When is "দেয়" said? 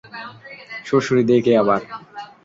1.29-1.41